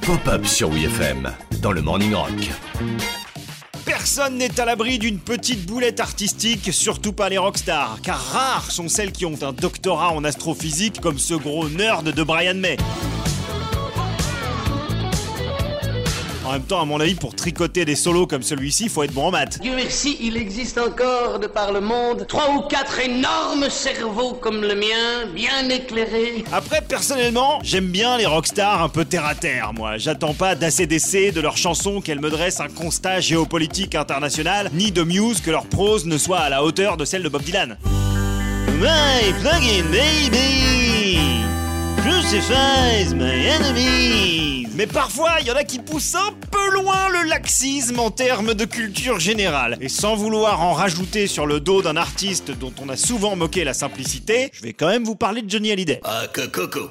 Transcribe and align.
Pop-up 0.00 0.46
sur 0.46 0.70
WFM 0.70 1.30
dans 1.60 1.72
le 1.72 1.82
Morning 1.82 2.14
Rock. 2.14 2.50
Personne 3.84 4.38
n'est 4.38 4.58
à 4.58 4.64
l'abri 4.64 4.98
d'une 4.98 5.18
petite 5.18 5.66
boulette 5.66 6.00
artistique, 6.00 6.72
surtout 6.72 7.12
pas 7.12 7.28
les 7.28 7.36
rockstars, 7.36 7.98
car 8.02 8.18
rares 8.18 8.70
sont 8.70 8.88
celles 8.88 9.12
qui 9.12 9.26
ont 9.26 9.42
un 9.42 9.52
doctorat 9.52 10.12
en 10.12 10.24
astrophysique 10.24 11.02
comme 11.02 11.18
ce 11.18 11.34
gros 11.34 11.68
nerd 11.68 12.10
de 12.10 12.22
Brian 12.22 12.54
May. 12.54 12.78
En 16.48 16.52
même 16.52 16.62
temps, 16.62 16.80
à 16.80 16.86
mon 16.86 16.98
avis, 16.98 17.14
pour 17.14 17.34
tricoter 17.34 17.84
des 17.84 17.94
solos 17.94 18.26
comme 18.26 18.42
celui-ci, 18.42 18.88
faut 18.88 19.02
être 19.02 19.12
bon 19.12 19.26
en 19.26 19.30
maths. 19.30 19.58
Dieu 19.60 19.74
merci, 19.76 20.16
il 20.22 20.34
existe 20.38 20.78
encore 20.78 21.38
de 21.40 21.46
par 21.46 21.72
le 21.72 21.82
monde 21.82 22.24
trois 22.26 22.48
ou 22.54 22.62
quatre 22.62 23.00
énormes 23.00 23.68
cerveaux 23.68 24.32
comme 24.32 24.62
le 24.62 24.74
mien, 24.74 25.26
bien 25.34 25.68
éclairés. 25.68 26.44
Après, 26.50 26.80
personnellement, 26.80 27.58
j'aime 27.62 27.88
bien 27.88 28.16
les 28.16 28.24
rockstars 28.24 28.82
un 28.82 28.88
peu 28.88 29.04
terre 29.04 29.26
à 29.26 29.34
terre, 29.34 29.72
moi. 29.74 29.98
J'attends 29.98 30.32
pas 30.32 30.54
d'ACDC 30.54 31.34
de 31.34 31.42
leurs 31.42 31.58
chansons 31.58 32.00
qu'elles 32.00 32.20
me 32.20 32.30
dressent 32.30 32.60
un 32.60 32.68
constat 32.68 33.20
géopolitique 33.20 33.94
international, 33.94 34.70
ni 34.72 34.90
de 34.90 35.02
Muse 35.02 35.42
que 35.42 35.50
leur 35.50 35.66
prose 35.66 36.06
ne 36.06 36.16
soit 36.16 36.38
à 36.38 36.48
la 36.48 36.64
hauteur 36.64 36.96
de 36.96 37.04
celle 37.04 37.24
de 37.24 37.28
Bob 37.28 37.42
Dylan. 37.42 37.76
My 38.80 39.34
plugin 39.42 39.84
baby, 39.90 40.67
crucifies 42.28 43.14
my 43.14 43.46
enemies. 43.46 44.66
Mais 44.74 44.86
parfois, 44.86 45.40
il 45.40 45.46
y 45.46 45.50
en 45.50 45.56
a 45.56 45.64
qui 45.64 45.78
poussent 45.78 46.14
un 46.14 46.30
peu 46.50 46.70
loin 46.74 47.08
le 47.08 47.26
laxisme 47.26 47.98
en 47.98 48.10
termes 48.10 48.52
de 48.52 48.66
culture 48.66 49.18
générale. 49.18 49.78
Et 49.80 49.88
sans 49.88 50.14
vouloir 50.14 50.60
en 50.60 50.74
rajouter 50.74 51.26
sur 51.26 51.46
le 51.46 51.58
dos 51.58 51.80
d'un 51.80 51.96
artiste 51.96 52.50
dont 52.50 52.72
on 52.82 52.90
a 52.90 52.96
souvent 52.96 53.34
moqué 53.34 53.64
la 53.64 53.72
simplicité, 53.72 54.50
je 54.52 54.62
vais 54.62 54.74
quand 54.74 54.88
même 54.88 55.04
vous 55.04 55.14
parler 55.14 55.40
de 55.40 55.48
Johnny 55.48 55.72
Hallyday. 55.72 56.00
Ah, 56.04 56.24
coco. 56.30 56.90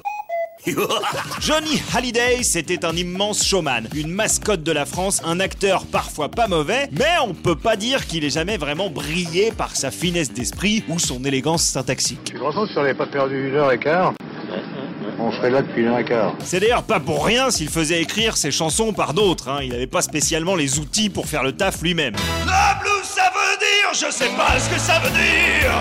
Johnny 1.40 1.80
Hallyday, 1.94 2.42
c'était 2.42 2.84
un 2.84 2.96
immense 2.96 3.46
showman, 3.46 3.88
une 3.94 4.10
mascotte 4.10 4.64
de 4.64 4.72
la 4.72 4.86
France, 4.86 5.22
un 5.24 5.38
acteur 5.38 5.86
parfois 5.86 6.30
pas 6.30 6.48
mauvais, 6.48 6.88
mais 6.90 7.14
on 7.24 7.32
peut 7.32 7.54
pas 7.54 7.76
dire 7.76 8.06
qu'il 8.06 8.24
ait 8.24 8.30
jamais 8.30 8.56
vraiment 8.56 8.90
brillé 8.90 9.52
par 9.52 9.76
sa 9.76 9.92
finesse 9.92 10.32
d'esprit 10.32 10.82
ou 10.88 10.98
son 10.98 11.24
élégance 11.24 11.62
syntaxique. 11.62 12.24
Tu 12.24 12.34
te 12.34 12.40
rends 12.40 12.52
compte 12.52 12.70
si 12.70 12.76
on 12.76 12.82
n'avait 12.82 12.94
pas 12.94 13.06
perdu 13.06 13.48
une 13.50 13.54
heure 13.54 13.70
et 13.70 13.78
quart 13.78 14.14
On 15.20 15.32
serait 15.32 15.50
là 15.50 15.62
depuis 15.62 15.84
et 15.84 16.04
quart. 16.04 16.34
C'est 16.44 16.60
d'ailleurs 16.60 16.84
pas 16.84 17.00
pour 17.00 17.24
rien 17.26 17.50
s'il 17.50 17.68
faisait 17.68 18.00
écrire 18.00 18.36
ses 18.36 18.50
chansons 18.50 18.92
par 18.92 19.14
d'autres, 19.14 19.48
hein. 19.48 19.60
il 19.62 19.74
avait 19.74 19.86
pas 19.86 20.02
spécialement 20.02 20.54
les 20.54 20.78
outils 20.78 21.10
pour 21.10 21.26
faire 21.26 21.42
le 21.42 21.52
taf 21.52 21.82
lui-même. 21.82 22.14
Blue 22.14 22.90
ça 23.02 23.30
veut 23.34 23.58
dire, 23.58 23.92
je 24.08 24.12
sais 24.14 24.30
pas 24.36 24.58
ce 24.58 24.68
que 24.70 24.78
ça 24.80 24.98
veut 25.00 25.10
dire 25.10 25.72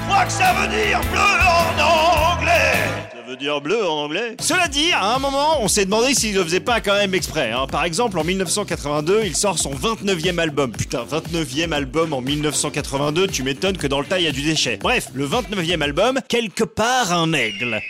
Je 0.00 0.08
crois 0.08 0.24
que 0.24 0.32
ça 0.32 0.52
veut 0.54 0.68
dire 0.68 1.00
bleu 1.10 1.18
en 1.20 2.36
anglais 2.36 2.72
ça 3.12 3.26
veut 3.26 3.36
dire 3.36 3.60
bleu 3.60 3.86
en 3.88 4.04
anglais 4.04 4.36
Cela 4.40 4.66
dit, 4.68 4.92
à 4.92 5.14
un 5.14 5.18
moment, 5.20 5.60
on 5.62 5.68
s'est 5.68 5.84
demandé 5.84 6.14
s'il 6.14 6.34
le 6.34 6.42
faisait 6.42 6.58
pas 6.60 6.80
quand 6.80 6.94
même 6.94 7.14
exprès. 7.14 7.52
hein. 7.52 7.66
Par 7.70 7.84
exemple, 7.84 8.18
en 8.18 8.24
1982, 8.24 9.22
il 9.24 9.36
sort 9.36 9.56
son 9.58 9.70
29e 9.72 10.38
album. 10.38 10.72
Putain, 10.72 11.04
29e 11.04 11.72
album 11.72 12.12
en 12.12 12.20
1982, 12.22 13.28
tu 13.28 13.44
m'étonnes 13.44 13.76
que 13.76 13.86
dans 13.86 14.00
le 14.00 14.06
tas, 14.06 14.18
il 14.18 14.24
y 14.24 14.28
a 14.28 14.32
du 14.32 14.42
déchet. 14.42 14.78
Bref, 14.82 15.08
le 15.14 15.28
29e 15.28 15.80
album, 15.80 16.18
quelque 16.28 16.64
part 16.64 17.12
un 17.12 17.32
aigle. 17.32 17.80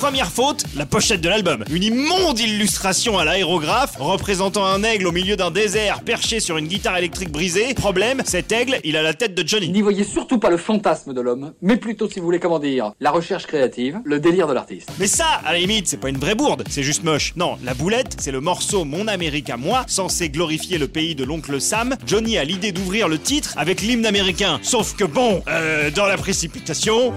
Première 0.00 0.32
faute, 0.32 0.64
la 0.76 0.86
pochette 0.86 1.20
de 1.20 1.28
l'album. 1.28 1.62
Une 1.70 1.82
immonde 1.82 2.40
illustration 2.40 3.18
à 3.18 3.24
l'aérographe 3.26 3.96
représentant 3.98 4.64
un 4.64 4.82
aigle 4.82 5.06
au 5.06 5.12
milieu 5.12 5.36
d'un 5.36 5.50
désert 5.50 6.00
perché 6.00 6.40
sur 6.40 6.56
une 6.56 6.68
guitare 6.68 6.96
électrique 6.96 7.30
brisée. 7.30 7.74
Problème, 7.74 8.22
cet 8.24 8.50
aigle, 8.50 8.80
il 8.82 8.96
a 8.96 9.02
la 9.02 9.12
tête 9.12 9.34
de 9.34 9.46
Johnny. 9.46 9.68
N'y 9.68 9.82
voyez 9.82 10.04
surtout 10.04 10.38
pas 10.38 10.48
le 10.48 10.56
fantasme 10.56 11.12
de 11.12 11.20
l'homme, 11.20 11.52
mais 11.60 11.76
plutôt, 11.76 12.08
si 12.08 12.18
vous 12.18 12.24
voulez, 12.24 12.40
comment 12.40 12.58
dire, 12.58 12.92
la 12.98 13.10
recherche 13.10 13.46
créative, 13.46 14.00
le 14.04 14.20
délire 14.20 14.46
de 14.46 14.54
l'artiste. 14.54 14.90
Mais 14.98 15.06
ça, 15.06 15.26
à 15.44 15.52
la 15.52 15.58
limite, 15.58 15.86
c'est 15.86 15.98
pas 15.98 16.08
une 16.08 16.18
vraie 16.18 16.34
bourde, 16.34 16.64
c'est 16.70 16.82
juste 16.82 17.04
moche. 17.04 17.34
Non, 17.36 17.58
la 17.62 17.74
boulette, 17.74 18.16
c'est 18.20 18.32
le 18.32 18.40
morceau 18.40 18.86
Mon 18.86 19.06
Amérique 19.06 19.50
à 19.50 19.58
moi, 19.58 19.84
censé 19.86 20.30
glorifier 20.30 20.78
le 20.78 20.88
pays 20.88 21.14
de 21.14 21.24
l'oncle 21.24 21.60
Sam. 21.60 21.94
Johnny 22.06 22.38
a 22.38 22.44
l'idée 22.44 22.72
d'ouvrir 22.72 23.06
le 23.06 23.18
titre 23.18 23.52
avec 23.58 23.82
l'hymne 23.82 24.06
américain. 24.06 24.60
Sauf 24.62 24.96
que 24.96 25.04
bon, 25.04 25.42
euh, 25.46 25.90
dans 25.90 26.06
la 26.06 26.16
précipitation... 26.16 27.12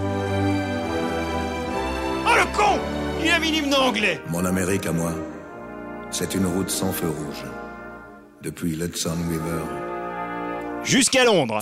Oh 3.24 3.26
le 3.26 3.30
con 3.30 3.30
Il 3.30 3.30
a 3.30 3.38
mis 3.38 3.50
l'hymne 3.50 3.74
anglais 3.74 4.20
Mon 4.28 4.44
Amérique 4.44 4.86
à 4.86 4.92
moi, 4.92 5.12
c'est 6.10 6.34
une 6.34 6.46
route 6.46 6.70
sans 6.70 6.92
feu 6.92 7.08
rouge. 7.08 7.44
Depuis 8.42 8.76
l'Hudson 8.76 9.16
River 9.28 9.62
Jusqu'à 10.82 11.24
Londres. 11.24 11.60